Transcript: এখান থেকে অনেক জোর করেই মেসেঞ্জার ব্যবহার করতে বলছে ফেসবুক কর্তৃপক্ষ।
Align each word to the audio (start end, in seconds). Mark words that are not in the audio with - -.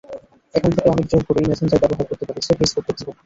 এখান 0.55 0.71
থেকে 0.71 0.87
অনেক 0.89 1.05
জোর 1.11 1.23
করেই 1.27 1.49
মেসেঞ্জার 1.49 1.81
ব্যবহার 1.83 2.07
করতে 2.09 2.23
বলছে 2.29 2.51
ফেসবুক 2.59 2.83
কর্তৃপক্ষ। 2.87 3.19